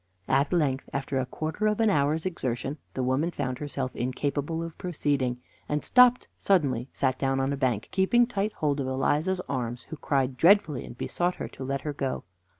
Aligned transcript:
At 0.27 0.51
length, 0.51 0.89
after 0.93 1.19
a 1.19 1.27
quarter 1.27 1.67
of 1.67 1.79
an 1.79 1.91
hour's 1.91 2.25
exertion, 2.25 2.79
the 2.95 3.03
woman 3.03 3.29
found 3.29 3.59
herself 3.59 3.95
incapable 3.95 4.63
of 4.63 4.75
proceeding, 4.79 5.39
and 5.69 5.83
stopped 5.83 6.27
suddenly, 6.39 6.89
sat 6.91 7.19
down 7.19 7.39
on 7.39 7.53
a 7.53 7.55
bank, 7.55 7.87
keeping 7.91 8.25
tight 8.25 8.53
hold 8.53 8.79
of 8.81 8.87
Eliza's 8.87 9.41
arms, 9.47 9.83
who 9.91 9.97
cried 9.97 10.37
dreadfully, 10.37 10.85
and 10.85 10.97
besought 10.97 11.35
her 11.35 11.47
to 11.49 11.63
let 11.63 11.81
her 11.81 11.93
go. 11.93 12.23